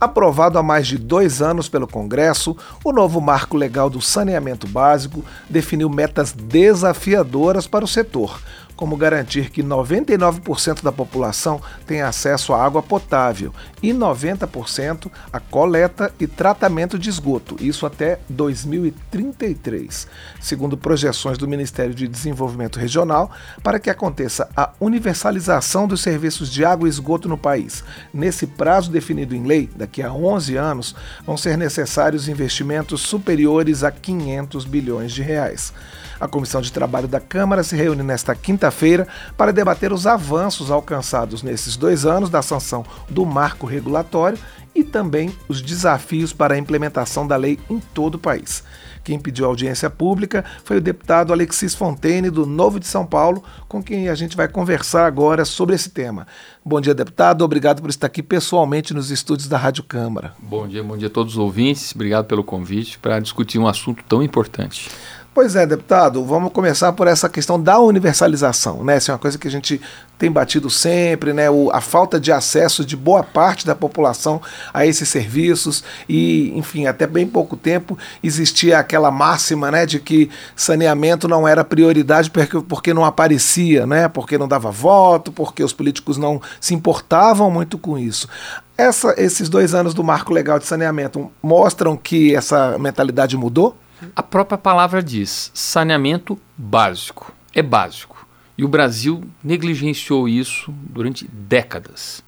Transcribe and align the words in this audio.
Aprovado 0.00 0.58
há 0.58 0.62
mais 0.62 0.86
de 0.86 0.96
dois 0.96 1.42
anos 1.42 1.68
pelo 1.68 1.86
Congresso, 1.86 2.56
o 2.82 2.90
novo 2.90 3.20
marco 3.20 3.54
legal 3.54 3.90
do 3.90 4.00
saneamento 4.00 4.66
básico 4.66 5.22
definiu 5.46 5.90
metas 5.90 6.32
desafiadoras 6.32 7.66
para 7.66 7.84
o 7.84 7.88
setor, 7.88 8.40
como 8.80 8.96
garantir 8.96 9.50
que 9.50 9.62
99% 9.62 10.82
da 10.82 10.90
população 10.90 11.60
tenha 11.86 12.08
acesso 12.08 12.54
à 12.54 12.64
água 12.64 12.82
potável 12.82 13.52
e 13.82 13.92
90% 13.92 15.10
à 15.30 15.38
coleta 15.38 16.10
e 16.18 16.26
tratamento 16.26 16.98
de 16.98 17.10
esgoto, 17.10 17.58
isso 17.60 17.84
até 17.84 18.20
2033, 18.30 20.08
segundo 20.40 20.78
projeções 20.78 21.36
do 21.36 21.46
Ministério 21.46 21.94
de 21.94 22.08
Desenvolvimento 22.08 22.78
Regional, 22.78 23.30
para 23.62 23.78
que 23.78 23.90
aconteça 23.90 24.48
a 24.56 24.70
universalização 24.80 25.86
dos 25.86 26.00
serviços 26.00 26.50
de 26.50 26.64
água 26.64 26.88
e 26.88 26.90
esgoto 26.90 27.28
no 27.28 27.36
país. 27.36 27.84
Nesse 28.14 28.46
prazo 28.46 28.90
definido 28.90 29.36
em 29.36 29.44
lei, 29.44 29.68
daqui 29.76 30.02
a 30.02 30.10
11 30.10 30.56
anos, 30.56 30.96
vão 31.26 31.36
ser 31.36 31.58
necessários 31.58 32.28
investimentos 32.28 33.02
superiores 33.02 33.84
a 33.84 33.90
500 33.90 34.64
bilhões 34.64 35.12
de 35.12 35.20
reais. 35.20 35.70
A 36.20 36.28
Comissão 36.28 36.60
de 36.60 36.70
Trabalho 36.70 37.08
da 37.08 37.18
Câmara 37.18 37.62
se 37.62 37.74
reúne 37.74 38.02
nesta 38.02 38.34
quinta-feira 38.34 39.08
para 39.36 39.52
debater 39.52 39.92
os 39.92 40.06
avanços 40.06 40.70
alcançados 40.70 41.42
nesses 41.42 41.76
dois 41.76 42.04
anos 42.04 42.28
da 42.28 42.42
sanção 42.42 42.84
do 43.08 43.24
marco 43.24 43.66
regulatório 43.66 44.38
e 44.74 44.84
também 44.84 45.34
os 45.48 45.60
desafios 45.60 46.32
para 46.32 46.54
a 46.54 46.58
implementação 46.58 47.26
da 47.26 47.36
lei 47.36 47.58
em 47.68 47.80
todo 47.80 48.16
o 48.16 48.18
país. 48.18 48.62
Quem 49.02 49.18
pediu 49.18 49.46
audiência 49.46 49.88
pública 49.88 50.44
foi 50.62 50.76
o 50.76 50.80
deputado 50.80 51.32
Alexis 51.32 51.74
Fontaine, 51.74 52.30
do 52.30 52.44
Novo 52.44 52.78
de 52.78 52.86
São 52.86 53.06
Paulo, 53.06 53.42
com 53.66 53.82
quem 53.82 54.08
a 54.08 54.14
gente 54.14 54.36
vai 54.36 54.46
conversar 54.46 55.06
agora 55.06 55.44
sobre 55.44 55.74
esse 55.74 55.90
tema. 55.90 56.26
Bom 56.64 56.80
dia, 56.80 56.94
deputado. 56.94 57.42
Obrigado 57.42 57.80
por 57.80 57.88
estar 57.88 58.06
aqui 58.06 58.22
pessoalmente 58.22 58.92
nos 58.92 59.10
estúdios 59.10 59.48
da 59.48 59.56
Rádio 59.56 59.82
Câmara. 59.84 60.34
Bom 60.38 60.68
dia, 60.68 60.84
bom 60.84 60.96
dia 60.96 61.08
a 61.08 61.10
todos 61.10 61.32
os 61.32 61.38
ouvintes. 61.38 61.94
Obrigado 61.94 62.26
pelo 62.26 62.44
convite 62.44 62.98
para 62.98 63.18
discutir 63.20 63.58
um 63.58 63.66
assunto 63.66 64.04
tão 64.06 64.22
importante. 64.22 64.90
Pois 65.32 65.54
é, 65.54 65.64
deputado, 65.64 66.24
vamos 66.24 66.52
começar 66.52 66.92
por 66.92 67.06
essa 67.06 67.28
questão 67.28 67.58
da 67.62 67.78
universalização, 67.78 68.82
né? 68.82 68.98
É 68.98 69.12
uma 69.12 69.18
coisa 69.18 69.38
que 69.38 69.46
a 69.46 69.50
gente 69.50 69.80
tem 70.18 70.28
batido 70.30 70.68
sempre, 70.68 71.32
né? 71.32 71.48
O, 71.48 71.70
a 71.72 71.80
falta 71.80 72.18
de 72.18 72.32
acesso 72.32 72.84
de 72.84 72.96
boa 72.96 73.22
parte 73.22 73.64
da 73.64 73.76
população 73.76 74.42
a 74.74 74.84
esses 74.84 75.08
serviços 75.08 75.84
e, 76.08 76.52
enfim, 76.56 76.86
até 76.88 77.06
bem 77.06 77.28
pouco 77.28 77.56
tempo 77.56 77.96
existia 78.24 78.80
aquela 78.80 79.08
máxima, 79.08 79.70
né, 79.70 79.86
de 79.86 80.00
que 80.00 80.28
saneamento 80.56 81.28
não 81.28 81.46
era 81.46 81.62
prioridade 81.62 82.28
porque, 82.28 82.60
porque 82.62 82.92
não 82.92 83.04
aparecia, 83.04 83.86
né? 83.86 84.08
Porque 84.08 84.36
não 84.36 84.48
dava 84.48 84.72
voto, 84.72 85.30
porque 85.30 85.62
os 85.62 85.72
políticos 85.72 86.18
não 86.18 86.42
se 86.60 86.74
importavam 86.74 87.48
muito 87.52 87.78
com 87.78 87.96
isso. 87.96 88.28
Essa, 88.76 89.14
esses 89.16 89.48
dois 89.48 89.74
anos 89.74 89.94
do 89.94 90.02
marco 90.02 90.32
legal 90.32 90.58
de 90.58 90.66
saneamento 90.66 91.30
mostram 91.40 91.96
que 91.96 92.34
essa 92.34 92.76
mentalidade 92.78 93.36
mudou? 93.36 93.76
A 94.14 94.22
própria 94.22 94.58
palavra 94.58 95.02
diz 95.02 95.50
saneamento 95.54 96.38
básico. 96.56 97.32
É 97.54 97.62
básico. 97.62 98.26
E 98.56 98.64
o 98.64 98.68
Brasil 98.68 99.22
negligenciou 99.42 100.28
isso 100.28 100.72
durante 100.72 101.26
décadas. 101.26 102.22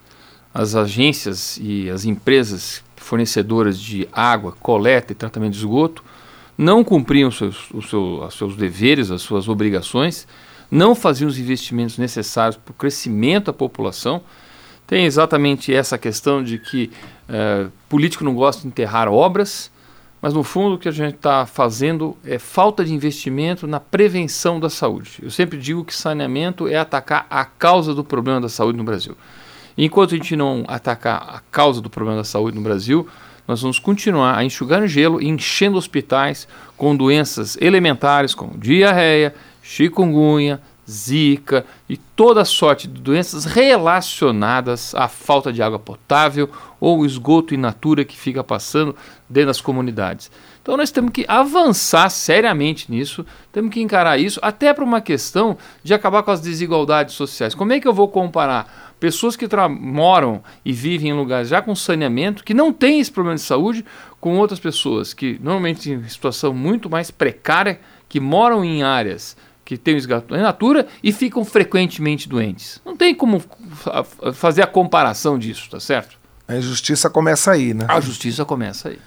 As 0.55 0.75
agências 0.75 1.59
e 1.61 1.91
as 1.91 2.05
empresas 2.05 2.83
fornecedoras 2.97 3.79
de 3.79 4.09
água, 4.13 4.53
coleta 4.53 5.13
e 5.13 5.15
tratamento 5.15 5.53
de 5.53 5.59
esgoto 5.59 6.03
não 6.57 6.85
cumpriam 6.85 7.31
seus, 7.31 7.71
os 7.71 7.89
seus 8.35 8.57
deveres, 8.57 9.11
as 9.11 9.23
suas 9.23 9.49
obrigações, 9.49 10.27
não 10.71 10.95
faziam 10.95 11.29
os 11.29 11.39
investimentos 11.39 11.99
necessários 11.99 12.57
para 12.57 12.71
o 12.71 12.75
crescimento 12.75 13.47
da 13.47 13.53
população. 13.53 14.23
Tem 14.87 15.05
exatamente 15.05 15.73
essa 15.73 15.99
questão 15.99 16.43
de 16.43 16.59
que 16.59 16.91
uh, 17.29 17.71
político 17.89 18.25
não 18.25 18.35
gosta 18.35 18.63
de 18.63 18.69
enterrar 18.69 19.09
obras, 19.09 19.71
mas 20.23 20.33
no 20.33 20.45
fundo 20.45 20.77
o 20.77 20.79
que 20.79 20.89
a 20.89 20.93
gente 20.93 21.17
está 21.17 21.45
fazendo 21.45 22.17
é 22.25 22.39
falta 22.39 22.85
de 22.85 22.95
investimento 22.95 23.67
na 23.67 23.81
prevenção 23.81 24.61
da 24.61 24.71
saúde. 24.71 25.19
Eu 25.21 25.31
sempre 25.31 25.59
digo 25.59 25.85
que 25.85 25.93
saneamento 25.93 26.69
é 26.69 26.77
atacar 26.77 27.27
a 27.29 27.45
causa 27.45 27.93
do 27.93 28.05
problema 28.05 28.41
da 28.41 28.49
saúde 28.49 28.79
no 28.79 28.85
Brasil. 28.85 29.17
Enquanto 29.77 30.15
a 30.15 30.17
gente 30.17 30.37
não 30.37 30.65
atacar 30.69 31.17
a 31.29 31.43
causa 31.51 31.81
do 31.81 31.91
problema 31.91 32.19
da 32.19 32.25
saúde 32.25 32.57
no 32.57 32.63
Brasil, 32.63 33.09
nós 33.49 33.61
vamos 33.61 33.81
continuar 33.81 34.39
a 34.39 34.45
enxugar 34.45 34.81
no 34.81 34.87
gelo 34.87 35.21
e 35.21 35.27
enchendo 35.29 35.77
hospitais 35.77 36.47
com 36.77 36.95
doenças 36.95 37.59
elementares 37.61 38.33
como 38.33 38.57
diarreia, 38.57 39.35
chikungunya, 39.61 40.61
zika 40.91 41.65
e 41.89 41.97
toda 41.97 42.45
sorte 42.45 42.89
de 42.89 43.01
doenças 43.01 43.45
relacionadas 43.45 44.95
à 44.95 45.09
falta 45.09 45.53
de 45.53 45.63
água 45.63 45.79
potável 45.79 46.51
ou 46.81 47.07
esgoto 47.07 47.55
in 47.55 47.59
natura 47.59 48.05
que 48.05 48.17
fica 48.17 48.43
passando 48.43 48.95
dentro 49.29 49.49
das 49.49 49.61
comunidades. 49.61 50.31
Então 50.61 50.77
nós 50.77 50.91
temos 50.91 51.11
que 51.11 51.25
avançar 51.27 52.09
seriamente 52.09 52.91
nisso, 52.91 53.27
temos 53.53 53.73
que 53.73 53.81
encarar 53.81 54.19
isso 54.19 54.39
até 54.43 54.73
para 54.73 54.85
uma 54.85 55.01
questão 55.01 55.57
de 55.83 55.93
acabar 55.93 56.23
com 56.23 56.31
as 56.31 56.41
desigualdades 56.41 57.15
sociais. 57.15 57.55
Como 57.55 57.73
é 57.73 57.81
que 57.81 57.89
eu 57.89 57.93
vou 57.93 58.09
comparar 58.09 58.95
pessoas 59.01 59.35
que 59.35 59.49
moram 59.69 60.43
e 60.65 60.73
vivem 60.73 61.11
em 61.11 61.15
lugares 61.15 61.49
já 61.49 61.61
com 61.61 61.75
saneamento, 61.75 62.45
que 62.45 62.55
não 62.55 62.73
têm 62.73 63.01
esse 63.01 63.11
problema 63.11 63.35
de 63.35 63.43
saúde, 63.43 63.85
com 64.21 64.39
outras 64.39 64.61
pessoas 64.61 65.13
que 65.13 65.37
normalmente 65.43 65.91
em 65.91 66.09
situação 66.09 66.55
muito 66.55 66.89
mais 66.89 67.11
precária, 67.11 67.81
que 68.09 68.21
moram 68.21 68.65
em 68.65 68.85
áreas 68.85 69.37
que 69.65 69.77
têm 69.77 69.95
o 69.95 69.99
esgoto 69.99 70.35
in 70.35 70.41
natura 70.41 70.87
e 71.03 71.13
ficam 71.13 71.45
frequentemente 71.45 72.29
doentes. 72.29 72.81
Não 72.85 72.97
tem 72.97 73.15
como 73.15 73.43
fazer 74.35 74.63
a 74.63 74.67
comparação 74.67 75.39
disso, 75.39 75.71
tá 75.71 75.81
certo? 75.81 76.22
A 76.49 76.57
injustiça 76.57 77.09
começa 77.09 77.53
aí, 77.53 77.73
né? 77.73 77.87
A 77.89 78.01
justiça 78.01 78.45
começa 78.45 78.89
aí. 78.89 78.99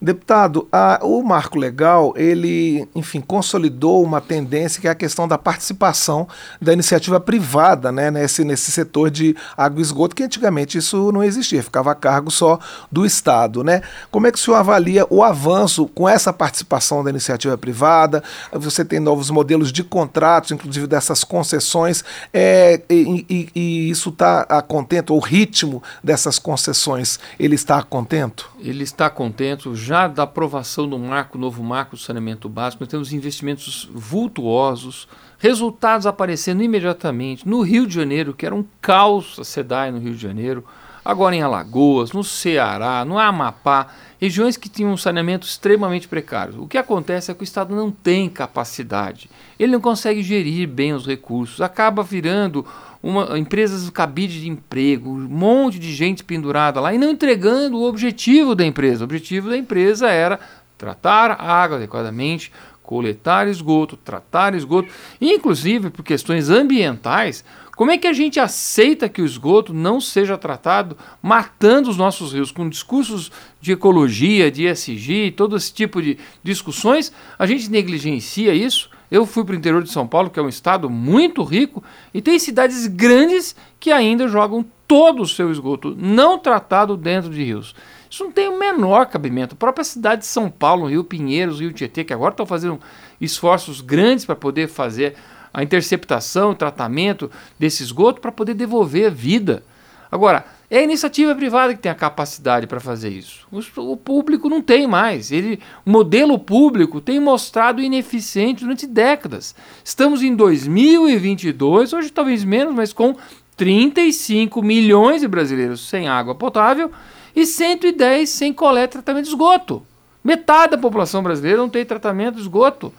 Deputado, 0.00 0.68
a, 0.70 1.00
o 1.02 1.22
marco 1.22 1.58
legal, 1.58 2.12
ele, 2.16 2.86
enfim, 2.94 3.20
consolidou 3.20 4.04
uma 4.04 4.20
tendência 4.20 4.80
que 4.80 4.86
é 4.86 4.90
a 4.90 4.94
questão 4.94 5.26
da 5.26 5.38
participação 5.38 6.28
da 6.60 6.72
iniciativa 6.72 7.18
privada, 7.18 7.90
né, 7.90 8.10
nesse, 8.10 8.44
nesse 8.44 8.70
setor 8.70 9.10
de 9.10 9.34
água 9.56 9.80
e 9.80 9.82
esgoto, 9.82 10.14
que 10.14 10.22
antigamente 10.22 10.76
isso 10.76 11.10
não 11.10 11.24
existia, 11.24 11.62
ficava 11.62 11.92
a 11.92 11.94
cargo 11.94 12.30
só 12.30 12.58
do 12.90 13.06
Estado, 13.06 13.64
né? 13.64 13.80
Como 14.10 14.26
é 14.26 14.32
que 14.32 14.38
o 14.38 14.40
senhor 14.40 14.58
avalia 14.58 15.06
o 15.08 15.22
avanço 15.22 15.86
com 15.88 16.08
essa 16.08 16.32
participação 16.32 17.02
da 17.02 17.10
iniciativa 17.10 17.56
privada? 17.56 18.22
Você 18.52 18.84
tem 18.84 19.00
novos 19.00 19.30
modelos 19.30 19.72
de 19.72 19.82
contratos, 19.82 20.50
inclusive 20.50 20.86
dessas 20.86 21.24
concessões, 21.24 22.04
é, 22.34 22.82
e, 22.90 23.24
e, 23.28 23.48
e 23.54 23.90
isso 23.90 24.10
está 24.10 24.42
a 24.42 24.60
contento, 24.60 25.14
o 25.14 25.18
ritmo 25.18 25.82
dessas 26.04 26.38
concessões 26.38 26.91
ele 27.38 27.54
está 27.54 27.82
contento? 27.82 28.50
Ele 28.58 28.82
está 28.82 29.08
contente. 29.08 29.74
Já 29.74 30.08
da 30.08 30.24
aprovação 30.24 30.88
do 30.88 30.98
marco, 30.98 31.38
novo 31.38 31.62
marco 31.62 31.96
do 31.96 32.02
saneamento 32.02 32.48
básico, 32.48 32.82
nós 32.82 32.90
temos 32.90 33.12
investimentos 33.12 33.88
vultuosos, 33.92 35.08
resultados 35.38 36.06
aparecendo 36.06 36.62
imediatamente. 36.62 37.48
No 37.48 37.62
Rio 37.62 37.86
de 37.86 37.94
Janeiro, 37.94 38.34
que 38.34 38.46
era 38.46 38.54
um 38.54 38.64
caos 38.80 39.36
a 39.38 39.44
SEDAI 39.44 39.90
no 39.90 39.98
Rio 39.98 40.14
de 40.14 40.22
Janeiro, 40.22 40.64
agora 41.04 41.34
em 41.34 41.42
Alagoas, 41.42 42.12
no 42.12 42.22
Ceará, 42.22 43.04
no 43.04 43.18
Amapá, 43.18 43.88
regiões 44.20 44.56
que 44.56 44.68
tinham 44.68 44.92
um 44.92 44.96
saneamento 44.96 45.46
extremamente 45.46 46.06
precário. 46.06 46.62
O 46.62 46.68
que 46.68 46.78
acontece 46.78 47.30
é 47.30 47.34
que 47.34 47.42
o 47.42 47.44
Estado 47.44 47.74
não 47.74 47.90
tem 47.90 48.28
capacidade, 48.28 49.28
ele 49.58 49.72
não 49.72 49.80
consegue 49.80 50.22
gerir 50.22 50.68
bem 50.68 50.92
os 50.92 51.06
recursos, 51.06 51.60
acaba 51.60 52.02
virando 52.02 52.64
uma, 53.02 53.38
empresas 53.38 53.88
cabide 53.90 54.40
de 54.40 54.48
emprego, 54.48 55.10
um 55.10 55.28
monte 55.28 55.78
de 55.78 55.92
gente 55.92 56.22
pendurada 56.22 56.80
lá 56.80 56.94
e 56.94 56.98
não 56.98 57.10
entregando 57.10 57.78
o 57.78 57.88
objetivo 57.88 58.54
da 58.54 58.64
empresa. 58.64 59.02
O 59.02 59.04
objetivo 59.04 59.50
da 59.50 59.56
empresa 59.56 60.08
era 60.08 60.38
tratar 60.78 61.32
a 61.32 61.62
água 61.62 61.76
adequadamente, 61.78 62.52
coletar 62.82 63.48
esgoto, 63.48 63.96
tratar 63.96 64.54
esgoto, 64.54 64.88
inclusive 65.20 65.90
por 65.90 66.04
questões 66.04 66.50
ambientais. 66.50 67.44
Como 67.74 67.90
é 67.90 67.98
que 67.98 68.06
a 68.06 68.12
gente 68.12 68.38
aceita 68.38 69.08
que 69.08 69.22
o 69.22 69.24
esgoto 69.24 69.72
não 69.72 70.00
seja 70.00 70.36
tratado 70.36 70.96
matando 71.22 71.88
os 71.88 71.96
nossos 71.96 72.32
rios 72.32 72.52
com 72.52 72.68
discursos 72.68 73.32
de 73.60 73.72
ecologia, 73.72 74.50
de 74.50 74.66
ESG, 74.66 75.32
todo 75.36 75.56
esse 75.56 75.72
tipo 75.72 76.02
de 76.02 76.18
discussões? 76.42 77.12
A 77.38 77.46
gente 77.46 77.70
negligencia 77.70 78.54
isso 78.54 78.90
eu 79.12 79.26
fui 79.26 79.44
para 79.44 79.52
o 79.52 79.58
interior 79.58 79.82
de 79.82 79.90
São 79.90 80.08
Paulo, 80.08 80.30
que 80.30 80.40
é 80.40 80.42
um 80.42 80.48
estado 80.48 80.88
muito 80.88 81.44
rico, 81.44 81.84
e 82.14 82.22
tem 82.22 82.38
cidades 82.38 82.86
grandes 82.86 83.54
que 83.78 83.92
ainda 83.92 84.26
jogam 84.26 84.64
todo 84.88 85.22
o 85.22 85.28
seu 85.28 85.50
esgoto 85.50 85.94
não 85.98 86.38
tratado 86.38 86.96
dentro 86.96 87.28
de 87.28 87.44
rios. 87.44 87.74
Isso 88.08 88.24
não 88.24 88.32
tem 88.32 88.48
o 88.48 88.58
menor 88.58 89.04
cabimento. 89.04 89.54
A 89.54 89.58
própria 89.58 89.84
cidade 89.84 90.22
de 90.22 90.26
São 90.26 90.48
Paulo, 90.48 90.86
Rio 90.86 91.04
Pinheiros, 91.04 91.60
Rio 91.60 91.74
Tietê, 91.74 92.04
que 92.04 92.14
agora 92.14 92.32
estão 92.32 92.46
fazendo 92.46 92.80
esforços 93.20 93.82
grandes 93.82 94.24
para 94.24 94.34
poder 94.34 94.66
fazer 94.66 95.14
a 95.52 95.62
interceptação, 95.62 96.52
o 96.52 96.54
tratamento 96.54 97.30
desse 97.58 97.82
esgoto 97.82 98.18
para 98.18 98.32
poder 98.32 98.54
devolver 98.54 99.08
a 99.08 99.10
vida. 99.10 99.62
Agora, 100.10 100.46
é 100.72 100.78
a 100.78 100.82
iniciativa 100.82 101.34
privada 101.34 101.74
que 101.74 101.82
tem 101.82 101.92
a 101.92 101.94
capacidade 101.94 102.66
para 102.66 102.80
fazer 102.80 103.10
isso. 103.10 103.46
O, 103.76 103.94
público 103.94 104.48
não 104.48 104.62
tem 104.62 104.86
mais. 104.86 105.30
Ele, 105.30 105.60
o 105.84 105.90
modelo 105.90 106.38
público 106.38 106.98
tem 106.98 107.20
mostrado 107.20 107.82
ineficiente 107.82 108.62
durante 108.64 108.86
décadas. 108.86 109.54
Estamos 109.84 110.22
em 110.22 110.34
2022, 110.34 111.92
hoje 111.92 112.08
talvez 112.08 112.42
menos, 112.42 112.74
mas 112.74 112.90
com 112.90 113.14
35 113.54 114.62
milhões 114.62 115.20
de 115.20 115.28
brasileiros 115.28 115.86
sem 115.86 116.08
água 116.08 116.34
potável 116.34 116.90
e 117.36 117.44
110 117.44 118.30
sem 118.30 118.50
coleta 118.50 118.96
e 118.96 119.02
tratamento 119.02 119.24
de 119.24 119.30
esgoto. 119.32 119.82
Metade 120.24 120.70
da 120.70 120.78
população 120.78 121.22
brasileira 121.22 121.58
não 121.58 121.68
tem 121.68 121.84
tratamento 121.84 122.36
de 122.36 122.40
esgoto. 122.40 122.90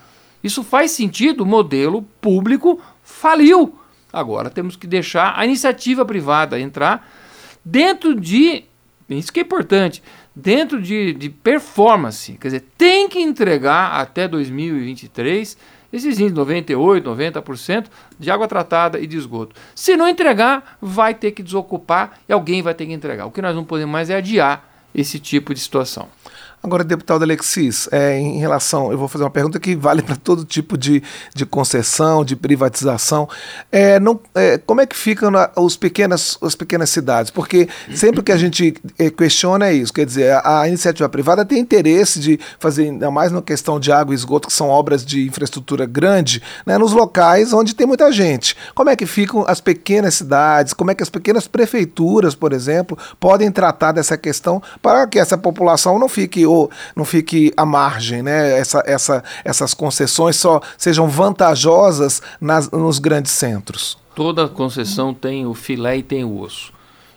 Isso 0.43 0.63
faz 0.63 0.91
sentido, 0.91 1.41
o 1.41 1.47
modelo 1.47 2.03
público 2.21 2.79
faliu. 3.01 3.73
Agora 4.11 4.51
temos 4.51 4.75
que 4.75 4.85
deixar 4.85 5.33
a 5.35 5.43
iniciativa 5.43 6.05
privada 6.05 6.59
entrar 6.59 7.22
dentro 7.63 8.19
de. 8.19 8.65
Isso 9.09 9.31
que 9.31 9.41
é 9.41 9.43
importante 9.43 10.01
dentro 10.35 10.81
de, 10.81 11.13
de 11.13 11.29
performance. 11.29 12.33
Quer 12.33 12.47
dizer, 12.47 12.65
tem 12.77 13.07
que 13.07 13.19
entregar 13.19 13.99
até 13.99 14.27
2023 14.27 15.57
esses 15.91 16.19
índices, 16.19 16.37
98%, 16.37 17.03
90% 17.03 17.85
de 18.19 18.31
água 18.31 18.47
tratada 18.47 18.99
e 18.99 19.05
de 19.05 19.15
esgoto. 19.15 19.55
Se 19.75 19.95
não 19.95 20.07
entregar, 20.07 20.77
vai 20.81 21.13
ter 21.13 21.31
que 21.31 21.43
desocupar 21.43 22.19
e 22.27 22.33
alguém 22.33 22.63
vai 22.63 22.73
ter 22.73 22.87
que 22.87 22.93
entregar. 22.93 23.27
O 23.27 23.31
que 23.31 23.41
nós 23.41 23.55
não 23.55 23.63
podemos 23.63 23.93
mais 23.93 24.09
é 24.09 24.15
adiar 24.15 24.67
esse 24.93 25.19
tipo 25.19 25.53
de 25.53 25.59
situação. 25.59 26.07
Agora, 26.65 26.81
deputado 26.81 27.23
Alexis, 27.23 27.89
é, 27.91 28.17
em 28.17 28.37
relação, 28.37 28.89
eu 28.89 28.97
vou 28.97 29.09
fazer 29.09 29.25
uma 29.25 29.29
pergunta 29.29 29.59
que 29.59 29.75
vale 29.75 30.01
para 30.01 30.15
todo 30.15 30.45
tipo 30.45 30.77
de, 30.77 31.03
de 31.35 31.45
concessão, 31.45 32.23
de 32.23 32.37
privatização. 32.37 33.27
É, 33.69 33.99
não, 33.99 34.17
é, 34.33 34.57
como 34.59 34.79
é 34.79 34.85
que 34.85 34.95
ficam 34.95 35.29
os 35.57 35.75
pequenas, 35.75 36.37
as 36.41 36.55
pequenas 36.55 36.89
cidades? 36.89 37.29
Porque 37.29 37.67
sempre 37.93 38.23
que 38.23 38.31
a 38.31 38.37
gente 38.37 38.75
é, 38.97 39.09
questiona 39.09 39.67
é 39.67 39.73
isso, 39.73 39.91
quer 39.91 40.05
dizer, 40.05 40.31
a, 40.31 40.61
a, 40.61 40.67
iniciativa 40.69 41.09
privada 41.09 41.43
tem 41.43 41.59
interesse 41.59 42.17
de 42.17 42.39
fazer, 42.57 42.83
ainda 42.83 43.11
mais 43.11 43.29
na 43.29 43.41
questão 43.41 43.77
de 43.77 43.91
água 43.91 44.13
e 44.13 44.15
esgoto, 44.15 44.47
que 44.47 44.53
são 44.53 44.69
obras 44.69 45.05
de 45.05 45.27
infraestrutura 45.27 45.85
grande, 45.85 46.41
né, 46.65 46.77
nos 46.77 46.93
locais 46.93 47.51
onde 47.51 47.75
tem 47.75 47.85
muita 47.85 48.09
gente. 48.09 48.55
Como 48.73 48.89
é 48.89 48.95
que 48.95 49.05
ficam 49.05 49.43
as 49.45 49.59
pequenas 49.59 50.15
cidades? 50.15 50.71
Como 50.71 50.91
é 50.91 50.95
que 50.95 51.03
as 51.03 51.09
pequenas 51.09 51.45
prefeituras, 51.45 52.35
por 52.35 52.53
exemplo, 52.53 52.97
podem 53.19 53.51
tratar 53.51 53.91
dessa 53.91 54.17
questão 54.17 54.63
para 54.81 55.05
que 55.07 55.19
essa 55.19 55.37
população 55.37 55.99
não 55.99 56.07
fique 56.07 56.52
não 56.95 57.05
fique 57.05 57.51
à 57.55 57.65
margem, 57.65 58.21
né? 58.21 58.57
Essa, 58.57 58.83
essa, 58.85 59.23
essas 59.43 59.73
concessões 59.73 60.35
só 60.35 60.61
sejam 60.77 61.07
vantajosas 61.07 62.21
nas, 62.39 62.69
nos 62.71 62.99
grandes 62.99 63.31
centros. 63.31 63.97
Toda 64.15 64.47
concessão 64.47 65.13
tem 65.13 65.45
o 65.45 65.53
filé 65.53 65.97
e 65.97 66.03
tem 66.03 66.23
o 66.23 66.39
osso. 66.39 66.71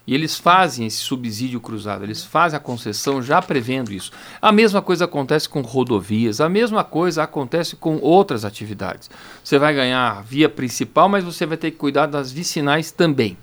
E 0.06 0.14
eles 0.14 0.38
fazem 0.38 0.86
esse 0.86 0.98
subsídio 0.98 1.60
cruzado, 1.60 2.04
eles 2.04 2.22
fazem 2.22 2.56
a 2.56 2.60
concessão 2.60 3.20
já 3.20 3.42
prevendo 3.42 3.92
isso. 3.92 4.12
A 4.40 4.52
mesma 4.52 4.80
coisa 4.80 5.04
acontece 5.04 5.48
com 5.48 5.62
rodovias, 5.62 6.40
a 6.40 6.48
mesma 6.48 6.84
coisa 6.84 7.24
acontece 7.24 7.74
com 7.74 7.98
outras 7.98 8.44
atividades. 8.44 9.10
Você 9.42 9.58
vai 9.58 9.74
ganhar 9.74 10.22
via 10.22 10.48
principal, 10.48 11.08
mas 11.08 11.24
você 11.24 11.44
vai 11.44 11.56
ter 11.56 11.72
que 11.72 11.76
cuidar 11.76 12.06
das 12.06 12.30
vicinais 12.30 12.92
também. 12.92 13.36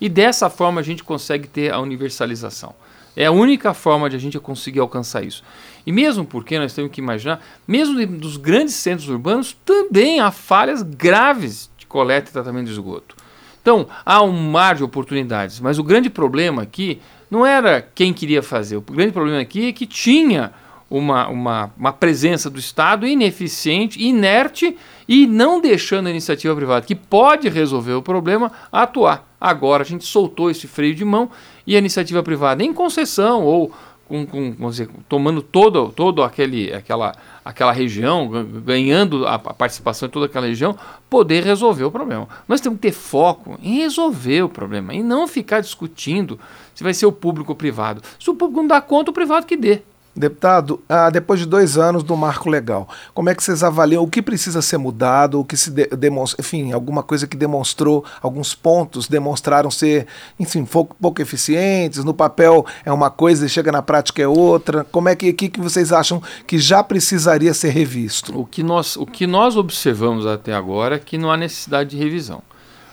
E 0.00 0.08
dessa 0.08 0.48
forma 0.48 0.80
a 0.80 0.84
gente 0.84 1.02
consegue 1.02 1.48
ter 1.48 1.72
a 1.72 1.80
universalização. 1.80 2.74
É 3.16 3.26
a 3.26 3.32
única 3.32 3.72
forma 3.72 4.10
de 4.10 4.16
a 4.16 4.18
gente 4.18 4.38
conseguir 4.38 4.80
alcançar 4.80 5.24
isso. 5.24 5.42
E 5.86 5.92
mesmo 5.92 6.24
porque 6.24 6.58
nós 6.58 6.72
temos 6.72 6.90
que 6.90 7.00
imaginar, 7.00 7.40
mesmo 7.66 8.06
dos 8.06 8.36
grandes 8.36 8.74
centros 8.74 9.08
urbanos, 9.08 9.56
também 9.64 10.20
há 10.20 10.30
falhas 10.30 10.82
graves 10.82 11.70
de 11.76 11.86
coleta 11.86 12.30
e 12.30 12.32
tratamento 12.32 12.66
de 12.66 12.72
esgoto. 12.72 13.16
Então, 13.60 13.86
há 14.04 14.22
um 14.22 14.50
mar 14.50 14.74
de 14.74 14.84
oportunidades, 14.84 15.60
mas 15.60 15.78
o 15.78 15.82
grande 15.82 16.10
problema 16.10 16.62
aqui 16.62 17.00
não 17.30 17.46
era 17.46 17.80
quem 17.80 18.12
queria 18.12 18.42
fazer. 18.42 18.76
O 18.76 18.82
grande 18.82 19.12
problema 19.12 19.40
aqui 19.40 19.68
é 19.68 19.72
que 19.72 19.86
tinha 19.86 20.52
uma, 20.90 21.28
uma, 21.28 21.72
uma 21.76 21.92
presença 21.92 22.50
do 22.50 22.58
Estado 22.58 23.06
ineficiente, 23.06 24.02
inerte 24.02 24.76
e 25.08 25.26
não 25.26 25.60
deixando 25.60 26.06
a 26.06 26.10
iniciativa 26.10 26.54
privada, 26.54 26.86
que 26.86 26.94
pode 26.94 27.48
resolver 27.48 27.94
o 27.94 28.02
problema, 28.02 28.52
atuar. 28.70 29.26
Agora 29.44 29.82
a 29.82 29.86
gente 29.86 30.06
soltou 30.06 30.50
esse 30.50 30.66
freio 30.66 30.94
de 30.94 31.04
mão 31.04 31.30
e 31.66 31.76
a 31.76 31.78
iniciativa 31.78 32.22
privada, 32.22 32.64
em 32.64 32.72
concessão 32.72 33.44
ou 33.44 33.70
com, 34.08 34.24
com 34.24 34.70
dizer, 34.70 34.88
tomando 35.06 35.42
todo, 35.42 35.92
todo 35.92 36.22
aquele, 36.22 36.72
aquela, 36.72 37.14
aquela 37.44 37.70
região, 37.70 38.26
ganhando 38.64 39.26
a, 39.26 39.38
participação 39.38 40.08
de 40.08 40.12
toda 40.12 40.24
aquela 40.24 40.46
região, 40.46 40.74
poder 41.10 41.44
resolver 41.44 41.84
o 41.84 41.90
problema. 41.90 42.26
Nós 42.48 42.62
temos 42.62 42.78
que 42.78 42.88
ter 42.88 42.92
foco 42.92 43.58
em 43.62 43.80
resolver 43.80 44.44
o 44.44 44.48
problema 44.48 44.94
e 44.94 45.02
não 45.02 45.28
ficar 45.28 45.60
discutindo 45.60 46.40
se 46.74 46.82
vai 46.82 46.94
ser 46.94 47.04
o 47.04 47.12
público 47.12 47.52
ou 47.52 47.54
o 47.54 47.58
privado. 47.58 48.00
Se 48.18 48.30
o 48.30 48.34
público 48.34 48.62
não 48.62 48.68
dá 48.68 48.80
conta, 48.80 49.10
o 49.10 49.14
privado 49.14 49.44
que 49.44 49.58
dê. 49.58 49.82
Deputado, 50.16 50.80
ah, 50.88 51.10
depois 51.10 51.40
de 51.40 51.46
dois 51.46 51.76
anos 51.76 52.04
do 52.04 52.16
marco 52.16 52.48
legal, 52.48 52.88
como 53.12 53.30
é 53.30 53.34
que 53.34 53.42
vocês 53.42 53.64
avaliam 53.64 54.00
o 54.00 54.08
que 54.08 54.22
precisa 54.22 54.62
ser 54.62 54.78
mudado, 54.78 55.40
o 55.40 55.44
que 55.44 55.56
se 55.56 55.72
de 55.72 55.88
demonstra, 55.88 56.40
enfim, 56.40 56.72
alguma 56.72 57.02
coisa 57.02 57.26
que 57.26 57.36
demonstrou, 57.36 58.04
alguns 58.22 58.54
pontos 58.54 59.08
demonstraram 59.08 59.72
ser, 59.72 60.06
enfim, 60.38 60.64
pouco, 60.64 60.94
pouco, 61.00 61.20
eficientes, 61.20 62.04
no 62.04 62.14
papel 62.14 62.64
é 62.84 62.92
uma 62.92 63.10
coisa 63.10 63.44
e 63.44 63.48
chega 63.48 63.72
na 63.72 63.82
prática 63.82 64.22
é 64.22 64.28
outra. 64.28 64.84
Como 64.84 65.08
é 65.08 65.16
que, 65.16 65.32
que, 65.32 65.48
que 65.48 65.60
vocês 65.60 65.90
acham 65.90 66.22
que 66.46 66.58
já 66.58 66.84
precisaria 66.84 67.52
ser 67.52 67.70
revisto? 67.70 68.38
O 68.38 68.46
que 68.46 68.62
nós, 68.62 68.94
o 68.96 69.04
que 69.04 69.26
nós 69.26 69.56
observamos 69.56 70.26
até 70.26 70.54
agora 70.54 70.94
é 70.94 70.98
que 71.00 71.18
não 71.18 71.32
há 71.32 71.36
necessidade 71.36 71.90
de 71.90 71.96
revisão. 71.96 72.40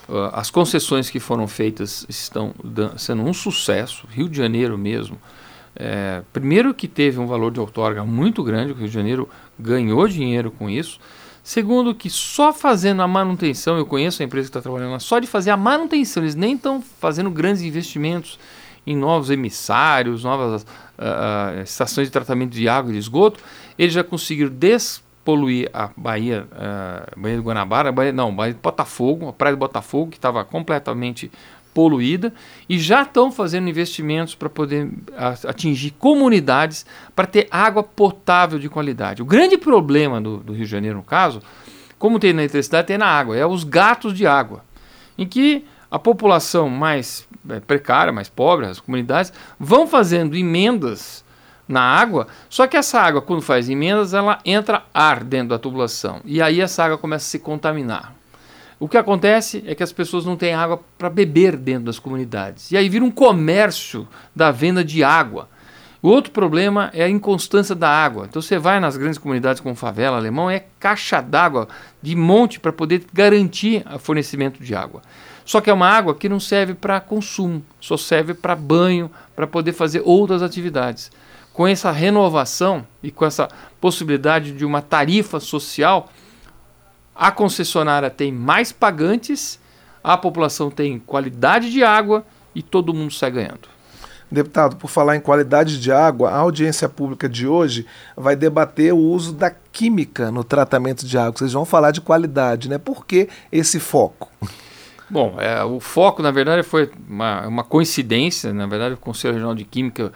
Uh, 0.08 0.28
as 0.32 0.50
concessões 0.50 1.08
que 1.08 1.20
foram 1.20 1.46
feitas 1.46 2.04
estão 2.08 2.52
sendo 2.98 3.22
um 3.22 3.32
sucesso, 3.32 4.08
Rio 4.10 4.28
de 4.28 4.36
Janeiro 4.36 4.76
mesmo 4.76 5.16
é, 5.74 6.22
primeiro 6.32 6.74
que 6.74 6.86
teve 6.86 7.18
um 7.18 7.26
valor 7.26 7.50
de 7.50 7.60
outorga 7.60 8.04
muito 8.04 8.42
grande, 8.42 8.72
o 8.72 8.74
Rio 8.74 8.88
de 8.88 8.94
Janeiro 8.94 9.28
ganhou 9.58 10.06
dinheiro 10.06 10.50
com 10.50 10.68
isso. 10.68 11.00
Segundo 11.42 11.94
que 11.94 12.08
só 12.08 12.52
fazendo 12.52 13.02
a 13.02 13.08
manutenção, 13.08 13.76
eu 13.76 13.84
conheço 13.84 14.22
a 14.22 14.24
empresa 14.24 14.46
que 14.46 14.50
está 14.50 14.60
trabalhando 14.60 15.00
só 15.00 15.18
de 15.18 15.26
fazer 15.26 15.50
a 15.50 15.56
manutenção, 15.56 16.22
eles 16.22 16.36
nem 16.36 16.54
estão 16.54 16.80
fazendo 16.80 17.30
grandes 17.30 17.62
investimentos 17.62 18.38
em 18.86 18.96
novos 18.96 19.30
emissários, 19.30 20.22
novas 20.22 20.62
uh, 20.62 21.62
estações 21.62 22.08
de 22.08 22.12
tratamento 22.12 22.52
de 22.52 22.68
água 22.68 22.90
e 22.90 22.94
de 22.94 22.98
esgoto, 22.98 23.40
eles 23.76 23.92
já 23.92 24.04
conseguiram 24.04 24.52
despoluir 24.52 25.68
a 25.72 25.90
Bahia, 25.96 26.46
uh, 26.52 27.20
Bahia 27.20 27.36
do 27.36 27.42
Guanabara, 27.42 27.90
Bahia, 27.90 28.12
não, 28.12 28.34
Bahia 28.34 28.54
de 28.54 28.60
Botafogo, 28.60 29.28
a 29.28 29.32
praia 29.32 29.54
de 29.54 29.58
Botafogo, 29.58 30.10
que 30.10 30.18
estava 30.18 30.44
completamente 30.44 31.30
poluída 31.72 32.32
e 32.68 32.78
já 32.78 33.02
estão 33.02 33.32
fazendo 33.32 33.68
investimentos 33.68 34.34
para 34.34 34.48
poder 34.48 34.90
atingir 35.46 35.90
comunidades 35.92 36.86
para 37.14 37.26
ter 37.26 37.48
água 37.50 37.82
potável 37.82 38.58
de 38.58 38.68
qualidade. 38.68 39.22
O 39.22 39.24
grande 39.24 39.56
problema 39.56 40.20
do, 40.20 40.38
do, 40.38 40.52
Rio 40.52 40.64
de 40.64 40.70
Janeiro, 40.70 40.98
no 40.98 41.02
caso, 41.02 41.40
como 41.98 42.18
tem 42.18 42.32
na 42.32 42.42
eletricidade, 42.42 42.86
tem 42.86 42.98
na 42.98 43.06
água, 43.06 43.36
é 43.36 43.46
os 43.46 43.64
gatos 43.64 44.14
de 44.14 44.26
água, 44.26 44.64
em 45.16 45.26
que 45.26 45.64
a 45.90 45.98
população 45.98 46.68
mais 46.68 47.28
é, 47.48 47.60
precária, 47.60 48.12
mais 48.12 48.28
pobre, 48.28 48.66
as 48.66 48.80
comunidades, 48.80 49.32
vão 49.58 49.86
fazendo 49.86 50.36
emendas 50.36 51.22
na 51.68 51.80
água, 51.80 52.26
só 52.48 52.66
que 52.66 52.76
essa 52.76 53.00
água, 53.00 53.22
quando 53.22 53.40
faz 53.40 53.68
emendas, 53.68 54.12
ela 54.12 54.38
entra 54.44 54.84
ar 54.92 55.22
dentro 55.22 55.48
da 55.48 55.58
tubulação 55.58 56.20
e 56.24 56.42
aí 56.42 56.60
essa 56.60 56.84
água 56.84 56.98
começa 56.98 57.24
a 57.24 57.30
se 57.30 57.38
contaminar. 57.38 58.21
O 58.82 58.88
que 58.88 58.98
acontece 58.98 59.62
é 59.64 59.76
que 59.76 59.82
as 59.84 59.92
pessoas 59.92 60.24
não 60.24 60.36
têm 60.36 60.54
água 60.54 60.80
para 60.98 61.08
beber 61.08 61.56
dentro 61.56 61.84
das 61.84 62.00
comunidades. 62.00 62.72
E 62.72 62.76
aí 62.76 62.88
vira 62.88 63.04
um 63.04 63.12
comércio 63.12 64.08
da 64.34 64.50
venda 64.50 64.84
de 64.84 65.04
água. 65.04 65.48
O 66.02 66.08
outro 66.08 66.32
problema 66.32 66.90
é 66.92 67.04
a 67.04 67.08
inconstância 67.08 67.76
da 67.76 67.88
água. 67.88 68.26
Então 68.28 68.42
você 68.42 68.58
vai 68.58 68.80
nas 68.80 68.96
grandes 68.96 69.18
comunidades 69.18 69.60
como 69.60 69.76
favela, 69.76 70.16
alemão, 70.16 70.50
é 70.50 70.64
caixa 70.80 71.20
d'água 71.20 71.68
de 72.02 72.16
monte 72.16 72.58
para 72.58 72.72
poder 72.72 73.04
garantir 73.12 73.84
o 73.88 74.00
fornecimento 74.00 74.60
de 74.60 74.74
água. 74.74 75.00
Só 75.44 75.60
que 75.60 75.70
é 75.70 75.72
uma 75.72 75.86
água 75.86 76.12
que 76.12 76.28
não 76.28 76.40
serve 76.40 76.74
para 76.74 76.98
consumo, 76.98 77.64
só 77.80 77.96
serve 77.96 78.34
para 78.34 78.56
banho, 78.56 79.08
para 79.36 79.46
poder 79.46 79.74
fazer 79.74 80.02
outras 80.04 80.42
atividades. 80.42 81.12
Com 81.52 81.68
essa 81.68 81.92
renovação 81.92 82.84
e 83.00 83.12
com 83.12 83.24
essa 83.24 83.46
possibilidade 83.80 84.50
de 84.50 84.64
uma 84.64 84.82
tarifa 84.82 85.38
social, 85.38 86.10
a 87.14 87.30
concessionária 87.30 88.10
tem 88.10 88.32
mais 88.32 88.72
pagantes, 88.72 89.60
a 90.02 90.16
população 90.16 90.70
tem 90.70 90.98
qualidade 90.98 91.70
de 91.70 91.84
água 91.84 92.24
e 92.54 92.62
todo 92.62 92.94
mundo 92.94 93.12
sai 93.12 93.30
ganhando. 93.30 93.72
Deputado, 94.30 94.76
por 94.76 94.88
falar 94.88 95.14
em 95.14 95.20
qualidade 95.20 95.78
de 95.78 95.92
água, 95.92 96.30
a 96.30 96.38
audiência 96.38 96.88
pública 96.88 97.28
de 97.28 97.46
hoje 97.46 97.86
vai 98.16 98.34
debater 98.34 98.94
o 98.94 98.96
uso 98.96 99.34
da 99.34 99.50
química 99.50 100.30
no 100.30 100.42
tratamento 100.42 101.04
de 101.04 101.18
água. 101.18 101.34
Vocês 101.36 101.52
vão 101.52 101.66
falar 101.66 101.90
de 101.90 102.00
qualidade, 102.00 102.66
né? 102.66 102.78
Por 102.78 103.04
que 103.04 103.28
esse 103.52 103.78
foco? 103.78 104.30
Bom, 105.10 105.36
é, 105.38 105.62
o 105.62 105.78
foco, 105.78 106.22
na 106.22 106.30
verdade, 106.30 106.62
foi 106.62 106.90
uma, 107.06 107.46
uma, 107.46 107.62
coincidência. 107.62 108.50
Na 108.54 108.66
verdade, 108.66 108.94
o 108.94 108.96
Conselho 108.96 109.34
Regional 109.34 109.54
de 109.54 109.64
Química 109.64 110.10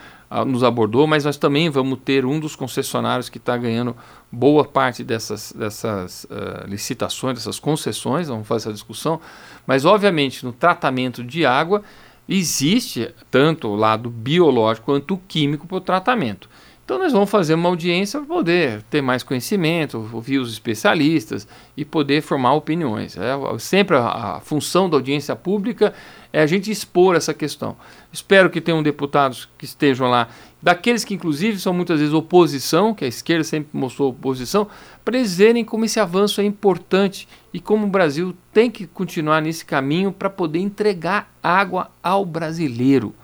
nos 0.47 0.64
abordou, 0.64 1.06
mas 1.06 1.25
nós 1.25 1.37
também 1.37 1.71
vamos 1.71 1.99
ter 2.04 2.25
um 2.25 2.40
dos 2.40 2.56
concessionários 2.56 3.28
que 3.28 3.38
está 3.38 3.56
ganhando 3.56 3.97
boa 4.30 4.64
parte 4.64 5.04
dessas, 5.04 5.52
dessas 5.52 6.25
uh, 6.25 6.66
licitações, 6.66 7.38
dessas 7.38 7.59
concessões, 7.59 8.28
vamos 8.28 8.47
fazer 8.47 8.68
essa 8.68 8.73
discussão, 8.73 9.21
mas 9.66 9.85
obviamente 9.85 10.45
no 10.45 10.52
tratamento 10.52 11.23
de 11.23 11.47
água 11.47 11.83
existe 12.28 13.14
tanto 13.30 13.68
o 13.68 13.76
lado 13.76 14.11
biológico 14.11 14.87
quanto 14.87 15.14
o 15.14 15.18
químico 15.28 15.66
para 15.66 15.76
o 15.76 15.80
tratamento. 15.80 16.49
Então 16.87 16.99
nós 16.99 17.12
vamos 17.12 17.28
fazer 17.28 17.54
uma 17.54 17.68
audiência 17.68 18.21
para 18.21 18.28
poder 18.28 18.83
ter 18.83 19.02
mais 19.02 19.25
conhecimento, 19.25 20.09
ouvir 20.12 20.38
os 20.38 20.52
especialistas 20.52 21.47
e 21.76 21.85
poder 21.85 22.23
formar 22.23 22.54
opiniões. 22.54 23.16
É, 23.16 23.33
sempre 23.59 23.97
a, 23.97 24.37
a, 24.37 24.40
função 24.40 24.88
da 24.88 24.97
audiência 24.97 25.35
pública 25.35 25.92
é 26.37 26.43
a 26.43 26.47
gente 26.47 26.71
expor 26.71 27.16
essa 27.16 27.33
questão. 27.33 27.75
Espero 28.12 28.50
que 28.50 28.61
tenham 28.61 28.83
deputados 28.83 29.49
que 29.57 29.64
estejam 29.64 30.11
lá, 30.11 30.28
daqueles 30.62 31.02
que 31.02 31.14
inclusive 31.14 31.59
são 31.59 31.73
muitas 31.73 31.99
vezes 31.99 32.12
oposição, 32.12 32.93
que 32.93 33.07
a 33.07 33.09
esquerda 33.09 33.43
sempre 33.43 33.71
mostrou 33.73 34.11
oposição, 34.11 34.69
para 35.02 35.16
eles 35.16 35.35
verem 35.35 35.64
como 35.64 35.87
esse 35.87 35.99
avanço 35.99 36.43
é 36.43 36.45
importante 36.45 37.26
e 37.55 37.59
como 37.59 37.87
o 37.87 37.88
Brasil 37.88 38.37
tem 38.52 38.71
que 38.71 38.87
continuar 38.87 39.40
nesse 39.40 39.64
caminho 39.64 40.12
para 40.12 40.28
poder 40.28 40.59
entregar 40.59 41.33
água 41.43 41.90
ao 42.02 42.23
brasileiro. 42.26 43.14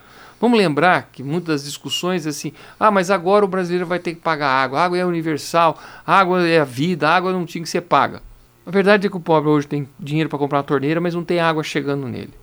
Vamos 0.40 0.56
lembrar 0.56 1.10
que 1.12 1.22
muitas 1.22 1.64
discussões 1.64 2.26
assim, 2.26 2.54
ah, 2.80 2.90
mas 2.90 3.10
agora 3.10 3.44
o 3.44 3.48
brasileiro 3.48 3.84
vai 3.84 3.98
ter 3.98 4.14
que 4.14 4.22
pagar 4.22 4.48
água, 4.48 4.80
água 4.80 4.96
é 4.96 5.04
universal, 5.04 5.78
água 6.06 6.48
é 6.48 6.60
a 6.60 6.64
vida, 6.64 7.10
água 7.10 7.30
não 7.30 7.44
tinha 7.44 7.62
que 7.62 7.68
ser 7.68 7.82
paga. 7.82 8.22
A 8.64 8.70
verdade 8.70 9.06
é 9.06 9.10
que 9.10 9.16
o 9.18 9.20
pobre 9.20 9.50
hoje 9.50 9.66
tem 9.66 9.86
dinheiro 10.00 10.30
para 10.30 10.38
comprar 10.38 10.60
uma 10.60 10.64
torneira, 10.64 10.98
mas 10.98 11.14
não 11.14 11.22
tem 11.22 11.40
água 11.40 11.62
chegando 11.62 12.08
nele. 12.08 12.41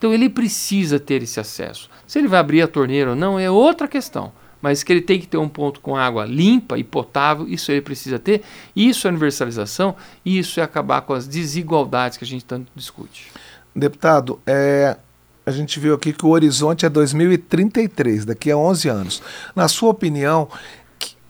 Então 0.00 0.14
ele 0.14 0.30
precisa 0.30 0.98
ter 0.98 1.22
esse 1.22 1.38
acesso. 1.38 1.90
Se 2.06 2.18
ele 2.18 2.26
vai 2.26 2.40
abrir 2.40 2.62
a 2.62 2.66
torneira 2.66 3.10
ou 3.10 3.16
não 3.16 3.38
é 3.38 3.50
outra 3.50 3.86
questão, 3.86 4.32
mas 4.62 4.82
que 4.82 4.90
ele 4.90 5.02
tem 5.02 5.20
que 5.20 5.28
ter 5.28 5.36
um 5.36 5.46
ponto 5.46 5.78
com 5.80 5.94
água 5.94 6.24
limpa 6.24 6.78
e 6.78 6.82
potável, 6.82 7.46
isso 7.46 7.70
ele 7.70 7.82
precisa 7.82 8.18
ter. 8.18 8.40
Isso 8.74 9.06
é 9.06 9.10
universalização 9.10 9.94
e 10.24 10.38
isso 10.38 10.58
é 10.58 10.62
acabar 10.62 11.02
com 11.02 11.12
as 11.12 11.28
desigualdades 11.28 12.16
que 12.16 12.24
a 12.24 12.26
gente 12.26 12.46
tanto 12.46 12.72
discute. 12.74 13.30
Deputado, 13.76 14.40
é, 14.46 14.96
a 15.44 15.50
gente 15.50 15.78
viu 15.78 15.94
aqui 15.94 16.14
que 16.14 16.24
o 16.24 16.30
horizonte 16.30 16.86
é 16.86 16.88
2033, 16.88 18.24
daqui 18.24 18.50
a 18.50 18.56
11 18.56 18.88
anos. 18.88 19.22
Na 19.54 19.68
sua 19.68 19.90
opinião, 19.90 20.48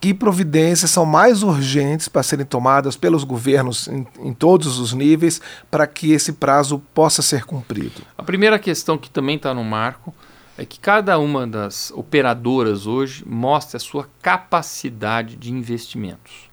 que, 0.01 0.15
providências 0.15 0.91
são 0.91 1.05
mais 1.05 1.43
urgentes 1.43 2.09
para 2.09 2.23
serem 2.23 2.47
tomadas 2.47 2.97
pelos 2.97 3.23
governos 3.23 3.87
em, 3.89 4.07
em 4.21 4.33
todos 4.33 4.79
os 4.79 4.93
níveis 4.93 5.41
para 5.71 5.87
que 5.87 6.13
esse 6.13 6.33
prazo 6.33 6.83
possa 6.95 7.21
ser 7.21 7.45
cumprido? 7.45 8.03
A 8.17 8.23
primeira 8.23 8.59
questão 8.59 8.97
que 8.97 9.11
também 9.11 9.37
está 9.37 9.53
no 9.53 9.63
marco 9.63 10.15
é 10.57 10.65
que 10.65 10.79
cada 10.79 11.19
uma 11.19 11.47
das 11.47 11.91
operadoras 11.91 12.87
hoje 12.87 13.25
mostre 13.27 13.77
a 13.77 13.81
sua 13.81 14.09
capacidade 14.21 15.37
de 15.37 15.53
investimentos. 15.53 16.51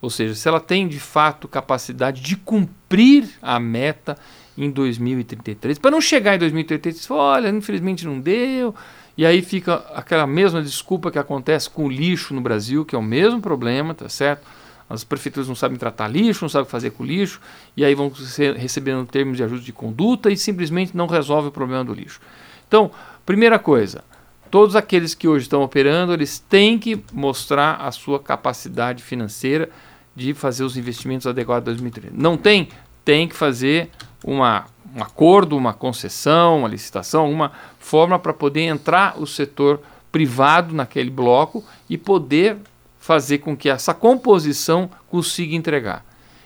Ou 0.00 0.10
seja, 0.10 0.34
se 0.34 0.46
ela 0.46 0.60
tem 0.60 0.86
de 0.86 1.00
fato 1.00 1.48
capacidade 1.48 2.20
de 2.20 2.36
cumprir 2.36 3.28
a 3.40 3.58
meta 3.58 4.18
em 4.56 4.70
2033, 4.70 5.78
para 5.78 5.90
não 5.90 6.00
chegar 6.00 6.34
em 6.34 6.38
2033 6.38 7.04
e 7.04 7.08
falar, 7.08 7.22
olha, 7.22 7.48
infelizmente 7.48 8.04
não 8.04 8.20
deu, 8.20 8.74
e 9.16 9.24
aí 9.24 9.42
fica 9.42 9.76
aquela 9.94 10.26
mesma 10.26 10.60
desculpa 10.62 11.10
que 11.10 11.18
acontece 11.18 11.70
com 11.70 11.84
o 11.84 11.88
lixo 11.88 12.34
no 12.34 12.40
Brasil, 12.40 12.84
que 12.84 12.96
é 12.96 12.98
o 12.98 13.02
mesmo 13.02 13.40
problema, 13.40 13.94
tá 13.94 14.08
certo? 14.08 14.46
As 14.88 15.04
prefeituras 15.04 15.48
não 15.48 15.54
sabem 15.54 15.78
tratar 15.78 16.08
lixo, 16.08 16.44
não 16.44 16.48
sabem 16.48 16.68
fazer 16.68 16.90
com 16.90 17.04
lixo, 17.04 17.40
e 17.76 17.84
aí 17.84 17.94
vão 17.94 18.12
recebendo 18.56 19.06
termos 19.06 19.36
de 19.36 19.44
ajuda 19.44 19.62
de 19.62 19.72
conduta 19.72 20.30
e 20.30 20.36
simplesmente 20.36 20.96
não 20.96 21.06
resolve 21.06 21.48
o 21.48 21.52
problema 21.52 21.84
do 21.84 21.94
lixo. 21.94 22.20
Então, 22.66 22.90
primeira 23.24 23.58
coisa, 23.58 24.04
todos 24.50 24.76
aqueles 24.76 25.14
que 25.14 25.28
hoje 25.28 25.44
estão 25.44 25.62
operando, 25.62 26.12
eles 26.12 26.38
têm 26.38 26.78
que 26.78 27.02
mostrar 27.12 27.76
a 27.76 27.90
sua 27.92 28.20
capacidade 28.20 29.02
financeira 29.02 29.70
de 30.14 30.34
fazer 30.34 30.64
os 30.64 30.76
investimentos 30.76 31.26
adequados 31.26 31.62
em 31.62 31.72
2030. 31.72 32.14
Não 32.16 32.36
tem? 32.36 32.68
Tem 33.04 33.28
que 33.28 33.34
fazer 33.34 33.90
uma, 34.24 34.66
um 34.94 35.02
acordo, 35.02 35.56
uma 35.56 35.72
concessão, 35.72 36.60
uma 36.60 36.68
licitação, 36.68 37.30
uma 37.30 37.52
forma 37.78 38.18
para 38.18 38.32
poder 38.32 38.62
entrar 38.62 39.20
o 39.20 39.26
setor 39.26 39.80
privado 40.10 40.74
naquele 40.74 41.10
bloco 41.10 41.64
e 41.90 41.98
poder 41.98 42.56
fazer 42.98 43.38
com 43.38 43.56
que 43.56 43.68
essa 43.68 43.92
composição 43.92 44.88
consiga 45.10 45.54
entregar. 45.54 46.04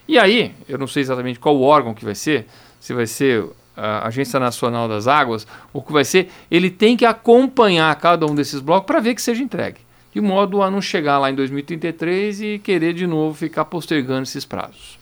E 0.08 0.18
aí, 0.18 0.54
eu 0.68 0.78
não 0.78 0.86
sei 0.86 1.02
exatamente 1.02 1.38
qual 1.38 1.60
órgão 1.60 1.94
que 1.94 2.04
vai 2.04 2.14
ser, 2.14 2.46
se 2.80 2.94
vai 2.94 3.06
ser 3.06 3.44
a 3.76 4.08
Agência 4.08 4.40
Nacional 4.40 4.88
das 4.88 5.06
Águas, 5.06 5.46
ou 5.72 5.80
que 5.80 5.92
vai 5.92 6.04
ser, 6.04 6.30
ele 6.50 6.68
tem 6.68 6.96
que 6.96 7.04
acompanhar 7.04 7.94
cada 7.96 8.26
um 8.26 8.34
desses 8.34 8.58
blocos 8.58 8.86
para 8.86 9.00
ver 9.00 9.14
que 9.14 9.22
seja 9.22 9.42
entregue, 9.42 9.78
de 10.12 10.20
modo 10.20 10.62
a 10.62 10.70
não 10.70 10.82
chegar 10.82 11.18
lá 11.18 11.30
em 11.30 11.34
2033 11.34 12.40
e 12.40 12.58
querer 12.58 12.92
de 12.92 13.06
novo 13.06 13.34
ficar 13.36 13.66
postergando 13.66 14.22
esses 14.22 14.44
prazos. 14.44 14.97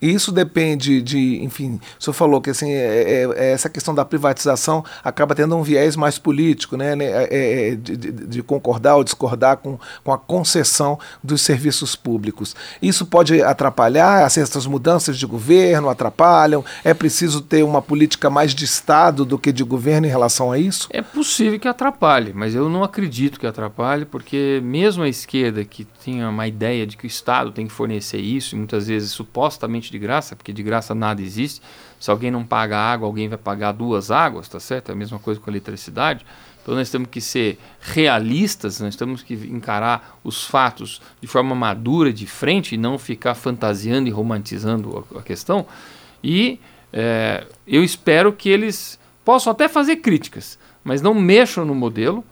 Isso 0.00 0.30
depende 0.30 1.00
de, 1.00 1.42
enfim, 1.42 1.80
o 1.98 2.02
senhor 2.02 2.14
falou 2.14 2.40
que 2.40 2.50
assim, 2.50 2.70
é, 2.70 3.24
é, 3.24 3.28
é 3.34 3.52
essa 3.52 3.70
questão 3.70 3.94
da 3.94 4.04
privatização 4.04 4.84
acaba 5.02 5.34
tendo 5.34 5.56
um 5.56 5.62
viés 5.62 5.96
mais 5.96 6.18
político, 6.18 6.76
né, 6.76 6.94
né 6.94 7.06
é, 7.06 7.70
é, 7.70 7.74
de, 7.74 7.96
de, 7.96 8.12
de, 8.12 8.42
concordar 8.42 8.96
ou 8.96 9.04
discordar 9.04 9.56
com, 9.56 9.78
com 10.04 10.12
a 10.12 10.18
concessão 10.18 10.98
dos 11.24 11.40
serviços 11.40 11.96
públicos. 11.96 12.54
Isso 12.82 13.06
pode 13.06 13.40
atrapalhar, 13.42 14.24
assim, 14.24 14.40
essas 14.40 14.66
mudanças 14.66 15.16
de 15.16 15.24
governo 15.24 15.88
atrapalham, 15.88 16.62
é 16.84 16.92
preciso 16.92 17.40
ter 17.40 17.62
uma 17.62 17.80
política 17.80 18.28
mais 18.28 18.54
de 18.54 18.66
Estado 18.66 19.24
do 19.24 19.38
que 19.38 19.50
de 19.50 19.64
governo 19.64 20.06
em 20.06 20.10
relação 20.10 20.52
a 20.52 20.58
isso? 20.58 20.88
É 20.90 21.00
possível 21.00 21.58
que 21.58 21.68
atrapalhe, 21.68 22.32
mas 22.34 22.54
eu 22.54 22.68
não 22.68 22.84
acredito 22.84 23.40
que 23.40 23.46
atrapalhe, 23.46 24.04
porque 24.04 24.60
mesmo 24.62 25.02
a 25.02 25.08
esquerda 25.08 25.64
que 25.64 25.86
tinha 26.02 26.28
uma 26.28 26.46
ideia 26.46 26.86
de 26.86 26.98
que 26.98 27.06
o 27.06 27.08
Estado 27.08 27.50
tem 27.50 27.66
que 27.66 27.72
fornecer 27.72 28.18
isso, 28.18 28.54
e 28.54 28.58
muitas 28.58 28.88
vezes 28.88 29.10
supostamente 29.10 29.85
de 29.90 29.98
graça, 29.98 30.36
porque 30.36 30.52
de 30.52 30.62
graça 30.62 30.94
nada 30.94 31.22
existe. 31.22 31.60
Se 31.98 32.10
alguém 32.10 32.30
não 32.30 32.44
paga 32.44 32.78
água, 32.78 33.06
alguém 33.06 33.28
vai 33.28 33.38
pagar 33.38 33.72
duas 33.72 34.10
águas, 34.10 34.48
tá 34.48 34.60
certo? 34.60 34.90
É 34.90 34.92
a 34.92 34.96
mesma 34.96 35.18
coisa 35.18 35.40
com 35.40 35.50
a 35.50 35.52
eletricidade. 35.52 36.24
Então 36.62 36.74
nós 36.74 36.90
temos 36.90 37.08
que 37.08 37.20
ser 37.20 37.58
realistas, 37.80 38.80
nós 38.80 38.96
temos 38.96 39.22
que 39.22 39.34
encarar 39.34 40.18
os 40.24 40.44
fatos 40.44 41.00
de 41.20 41.28
forma 41.28 41.54
madura, 41.54 42.12
de 42.12 42.26
frente, 42.26 42.74
e 42.74 42.78
não 42.78 42.98
ficar 42.98 43.34
fantasiando 43.34 44.08
e 44.08 44.10
romantizando 44.10 45.06
a, 45.14 45.20
a 45.20 45.22
questão. 45.22 45.64
E 46.22 46.58
é, 46.92 47.46
eu 47.66 47.84
espero 47.84 48.32
que 48.32 48.48
eles 48.48 48.98
possam 49.24 49.52
até 49.52 49.68
fazer 49.68 49.96
críticas, 49.96 50.58
mas 50.82 51.00
não 51.00 51.14
mexam 51.14 51.64
no 51.64 51.74
modelo 51.74 52.24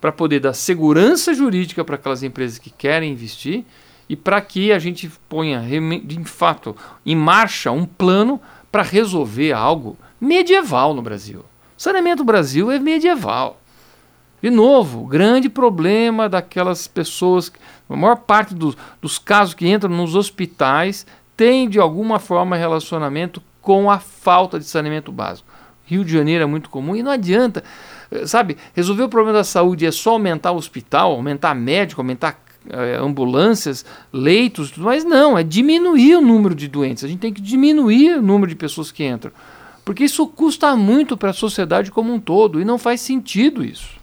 para 0.00 0.10
poder 0.10 0.40
dar 0.40 0.52
segurança 0.52 1.32
jurídica 1.32 1.84
para 1.84 1.96
aquelas 1.96 2.22
empresas 2.22 2.58
que 2.58 2.70
querem 2.70 3.12
investir 3.12 3.64
e 4.12 4.16
para 4.16 4.42
que 4.42 4.70
a 4.70 4.78
gente 4.78 5.10
ponha 5.26 5.62
de 6.04 6.24
fato 6.24 6.76
em 7.04 7.16
marcha 7.16 7.70
um 7.70 7.86
plano 7.86 8.38
para 8.70 8.82
resolver 8.82 9.54
algo 9.54 9.96
medieval 10.20 10.92
no 10.92 11.00
Brasil. 11.00 11.42
Saneamento 11.78 12.22
Brasil 12.22 12.70
é 12.70 12.78
medieval. 12.78 13.58
De 14.42 14.50
novo, 14.50 15.06
grande 15.06 15.48
problema 15.48 16.28
daquelas 16.28 16.86
pessoas, 16.86 17.50
a 17.88 17.96
maior 17.96 18.16
parte 18.16 18.54
dos, 18.54 18.76
dos 19.00 19.18
casos 19.18 19.54
que 19.54 19.66
entram 19.66 19.96
nos 19.96 20.14
hospitais 20.14 21.06
tem 21.34 21.66
de 21.66 21.80
alguma 21.80 22.18
forma 22.18 22.54
relacionamento 22.54 23.42
com 23.62 23.90
a 23.90 23.98
falta 23.98 24.58
de 24.58 24.66
saneamento 24.66 25.10
básico. 25.10 25.48
Rio 25.86 26.04
de 26.04 26.12
Janeiro 26.12 26.44
é 26.44 26.46
muito 26.46 26.68
comum 26.68 26.94
e 26.94 27.02
não 27.02 27.10
adianta, 27.10 27.64
sabe, 28.26 28.58
resolver 28.74 29.04
o 29.04 29.08
problema 29.08 29.38
da 29.38 29.44
saúde 29.44 29.86
é 29.86 29.90
só 29.90 30.10
aumentar 30.10 30.52
o 30.52 30.56
hospital, 30.56 31.12
aumentar 31.12 31.54
médico, 31.54 32.02
aumentar 32.02 32.41
ambulâncias, 33.00 33.84
leitos, 34.12 34.72
mas 34.76 35.04
não, 35.04 35.36
é 35.36 35.42
diminuir 35.42 36.16
o 36.16 36.20
número 36.20 36.54
de 36.54 36.68
doentes. 36.68 37.04
A 37.04 37.08
gente 37.08 37.20
tem 37.20 37.32
que 37.32 37.40
diminuir 37.40 38.18
o 38.18 38.22
número 38.22 38.48
de 38.48 38.56
pessoas 38.56 38.92
que 38.92 39.04
entram. 39.04 39.32
Porque 39.84 40.04
isso 40.04 40.26
custa 40.26 40.76
muito 40.76 41.16
para 41.16 41.30
a 41.30 41.34
sociedade 41.34 41.90
como 41.90 42.12
um 42.12 42.20
todo 42.20 42.60
e 42.60 42.64
não 42.64 42.78
faz 42.78 43.00
sentido 43.00 43.64
isso. 43.64 44.01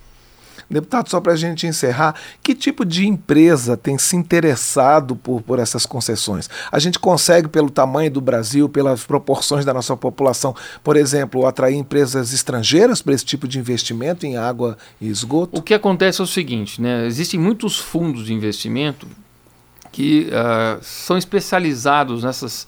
Deputado, 0.70 1.10
só 1.10 1.20
para 1.20 1.34
a 1.34 1.36
gente 1.36 1.66
encerrar, 1.66 2.14
que 2.44 2.54
tipo 2.54 2.86
de 2.86 3.08
empresa 3.08 3.76
tem 3.76 3.98
se 3.98 4.16
interessado 4.16 5.16
por, 5.16 5.42
por 5.42 5.58
essas 5.58 5.84
concessões? 5.84 6.48
A 6.72 6.78
gente 6.78 7.00
consegue, 7.00 7.48
pelo 7.48 7.72
tamanho 7.72 8.12
do 8.12 8.22
Brasil, 8.22 8.70
pelas 8.70 9.04
proporções 9.04 9.66
da 9.66 9.74
nossa 9.74 9.98
população, 9.98 10.56
por 10.84 10.96
exemplo, 10.96 11.48
atrair 11.48 11.76
empresas 11.76 12.34
estrangeiras 12.34 13.02
para 13.02 13.16
esse 13.16 13.26
tipo 13.26 13.48
de 13.48 13.58
investimento 13.58 14.28
em 14.28 14.38
água 14.38 14.78
e 15.02 15.08
esgoto? 15.08 15.58
O 15.58 15.62
que 15.64 15.74
acontece 15.74 16.22
é 16.22 16.24
o 16.24 16.28
seguinte: 16.28 16.80
né? 16.80 17.08
existem 17.08 17.40
muitos 17.40 17.80
fundos 17.80 18.26
de 18.26 18.34
investimento 18.34 19.08
que 19.92 20.30
uh, 20.30 20.84
são 20.84 21.18
especializados 21.18 22.24
nessas, 22.24 22.68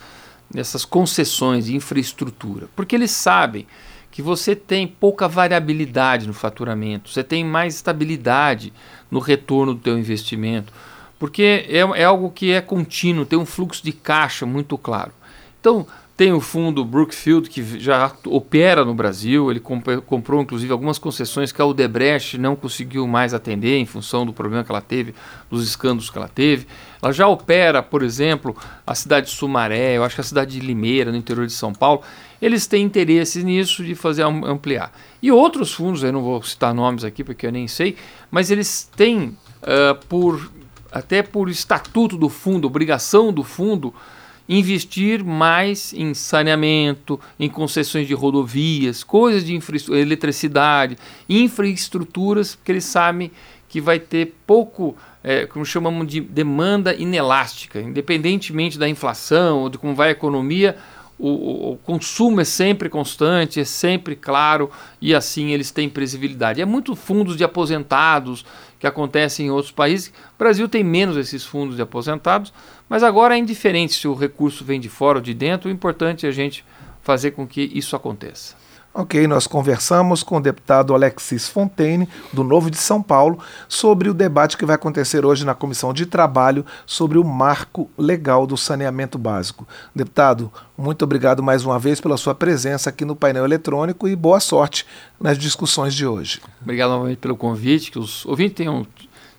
nessas 0.52 0.84
concessões 0.84 1.66
de 1.66 1.76
infraestrutura, 1.76 2.68
porque 2.76 2.96
eles 2.96 3.12
sabem 3.12 3.68
que 4.12 4.22
você 4.22 4.56
tem 4.56 4.86
pouca 4.86 5.28
variabilidade 5.28 6.28
no 6.28 6.34
faturamento, 6.34 7.10
você 7.10 7.24
tem 7.24 7.46
mais 7.46 7.76
estabilidade 7.76 8.74
no 9.10 9.20
retorno 9.20 9.74
do 9.74 9.80
teu 9.80 9.98
investimento, 9.98 10.72
porque 11.18 11.66
é, 11.70 11.80
é 11.80 12.04
algo 12.04 12.30
que 12.30 12.52
é 12.52 12.60
contínuo, 12.60 13.26
tem 13.26 13.40
um 13.40 13.46
fluxo 13.46 13.84
de 13.84 13.94
caixa 13.94 14.46
muito 14.46 14.78
claro. 14.78 15.14
Então, 15.60 15.88
tem 16.16 16.34
o 16.34 16.40
fundo 16.40 16.86
Brookfield, 16.86 17.50
que 17.50 17.80
já 17.80 18.12
opera 18.26 18.86
no 18.86 18.94
Brasil, 18.94 19.50
ele 19.50 19.60
comprou 19.60 20.42
inclusive 20.42 20.72
algumas 20.72 21.00
concessões 21.00 21.52
que 21.52 21.62
a 21.62 21.66
Odebrecht 21.66 22.38
não 22.38 22.56
conseguiu 22.56 23.08
mais 23.08 23.34
atender 23.34 23.78
em 23.78 23.86
função 23.86 24.26
do 24.26 24.32
problema 24.32 24.64
que 24.64 24.72
ela 24.72 24.82
teve, 24.82 25.16
dos 25.50 25.68
escândalos 25.68 26.10
que 26.10 26.18
ela 26.18 26.28
teve. 26.28 26.68
Ela 27.02 27.12
já 27.12 27.28
opera, 27.28 27.82
por 27.82 28.04
exemplo, 28.04 28.56
a 28.86 28.94
cidade 28.94 29.28
de 29.28 29.34
Sumaré, 29.34 29.98
eu 29.98 30.04
acho 30.04 30.16
que 30.16 30.22
a 30.22 30.24
cidade 30.24 30.60
de 30.60 30.66
Limeira, 30.66 31.12
no 31.12 31.18
interior 31.18 31.48
de 31.48 31.54
São 31.54 31.74
Paulo 31.74 32.04
eles 32.42 32.66
têm 32.66 32.84
interesse 32.84 33.44
nisso 33.44 33.84
de 33.84 33.94
fazer 33.94 34.24
ampliar. 34.24 34.92
E 35.22 35.32
outros 35.32 35.72
fundos, 35.72 36.04
eu 36.04 36.12
não 36.12 36.24
vou 36.24 36.42
citar 36.42 36.74
nomes 36.74 37.04
aqui 37.04 37.24
porque 37.24 37.46
eu 37.46 37.52
nem 37.52 37.68
sei, 37.68 37.96
mas 38.32 38.50
eles 38.50 38.90
têm 38.96 39.38
uh, 39.62 39.96
por 40.10 40.52
até 40.92 41.24
por 41.24 41.50
estatuto 41.50 42.18
do 42.18 42.28
fundo, 42.28 42.66
obrigação 42.66 43.32
do 43.32 43.44
fundo, 43.44 43.94
investir 44.52 45.24
mais 45.24 45.94
em 45.94 46.14
saneamento, 46.14 47.18
em 47.40 47.48
concessões 47.48 48.06
de 48.06 48.14
rodovias, 48.14 49.02
coisas 49.02 49.46
de 49.46 49.58
eletricidade, 49.92 50.98
infraestruturas, 51.30 52.56
porque 52.56 52.74
eles 52.74 52.84
sabem 52.84 53.32
que 53.70 53.80
vai 53.80 53.98
ter 53.98 54.36
pouco, 54.46 54.98
é, 55.24 55.46
como 55.46 55.66
chamamos 55.66 56.06
de 56.06 56.20
demanda 56.20 56.94
inelástica, 56.94 57.80
independentemente 57.80 58.78
da 58.78 58.90
inflação 58.90 59.60
ou 59.60 59.70
de 59.70 59.78
como 59.78 59.96
vai 59.96 60.10
a 60.10 60.12
economia, 60.12 60.76
o, 61.18 61.74
o, 61.74 61.78
consumo 61.78 62.42
é 62.42 62.44
sempre 62.44 62.90
constante, 62.90 63.60
é 63.60 63.64
sempre 63.64 64.16
claro 64.16 64.70
e 65.00 65.14
assim 65.14 65.52
eles 65.52 65.72
têm 65.72 65.88
previsibilidade. 65.88 66.60
É 66.60 66.66
muito 66.66 66.96
fundos 66.96 67.38
de 67.38 67.44
aposentados 67.44 68.44
que 68.82 68.88
acontecem 68.88 69.46
em 69.46 69.50
outros 69.52 69.72
países. 69.72 70.08
O 70.08 70.40
Brasil 70.40 70.68
tem 70.68 70.84
menos 70.84 71.16
esses 71.16 71.46
fundos 71.46 71.76
de 71.76 71.84
aposentados, 71.84 72.52
mas 72.90 73.04
agora 73.04 73.36
é 73.36 73.38
indiferente 73.38 73.94
se 73.94 74.08
o 74.08 74.16
recurso 74.16 74.66
vem 74.66 74.80
de 74.80 74.90
fora 74.90 75.20
ou 75.20 75.24
de 75.24 75.36
dentro, 75.36 75.70
o 75.70 75.72
importante 75.72 76.26
é 76.26 76.30
a 76.30 76.32
gente 76.34 76.66
fazer 77.04 77.32
com 77.32 77.48
que 77.48 77.72
isso 77.76 77.96
aconteça. 77.96 78.56
Ok, 78.94 79.26
nós 79.26 79.48
conversamos 79.48 80.22
com 80.22 80.36
o 80.36 80.42
deputado 80.42 80.94
Alexis 80.94 81.48
Fontaine, 81.48 82.10
do 82.34 82.44
Novo 82.44 82.70
de 82.70 82.76
São 82.76 83.02
Paulo, 83.02 83.40
sobre 83.70 84.10
o 84.10 84.14
debate 84.14 84.58
que 84.58 84.66
vai 84.66 84.76
acontecer 84.76 85.26
hoje 85.26 85.46
na 85.46 85.56
Comissão 85.56 85.94
de 85.94 86.06
Trabalho 86.06 86.66
sobre 86.86 87.18
o 87.18 87.24
marco 87.24 87.90
legal 87.98 88.46
do 88.46 88.58
saneamento 88.58 89.18
básico. 89.18 89.66
Deputado, 89.96 90.52
muito 90.78 91.04
obrigado 91.04 91.42
mais 91.42 91.64
uma 91.64 91.80
vez 91.80 92.02
pela 92.02 92.18
sua 92.18 92.36
presença 92.36 92.90
aqui 92.90 93.06
no 93.06 93.16
painel 93.16 93.46
eletrônico 93.46 94.10
e 94.10 94.16
boa 94.16 94.42
sorte 94.42 94.86
nas 95.18 95.38
discussões 95.38 95.96
de 95.96 96.06
hoje. 96.06 96.42
Obrigado 96.62 96.90
novamente 96.90 97.20
pelo 97.20 97.38
convite, 97.38 97.92
que 97.92 98.00
os 98.00 98.26
ouvintes 98.26 98.58
tenham 98.58 98.86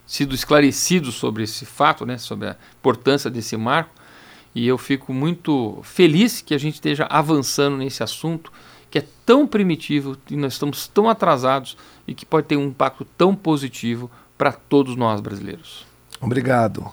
sido 0.06 0.34
esclarecidos 0.34 1.14
sobre 1.16 1.42
esse 1.42 1.66
fato, 1.66 2.06
né, 2.06 2.16
sobre 2.16 2.48
a 2.48 2.56
importância 2.80 3.28
desse 3.28 3.54
marco. 3.58 3.90
E 4.54 4.66
eu 4.66 4.78
fico 4.78 5.12
muito 5.12 5.78
feliz 5.82 6.40
que 6.40 6.54
a 6.54 6.58
gente 6.58 6.74
esteja 6.74 7.06
avançando 7.10 7.76
nesse 7.76 8.02
assunto 8.02 8.50
que 8.92 8.98
é 8.98 9.04
tão 9.24 9.46
primitivo 9.46 10.18
e 10.30 10.36
nós 10.36 10.52
estamos 10.52 10.86
tão 10.86 11.08
atrasados 11.08 11.78
e 12.06 12.14
que 12.14 12.26
pode 12.26 12.46
ter 12.46 12.58
um 12.58 12.66
impacto 12.66 13.06
tão 13.16 13.34
positivo 13.34 14.10
para 14.36 14.52
todos 14.52 14.96
nós 14.96 15.18
brasileiros. 15.18 15.86
Obrigado. 16.20 16.84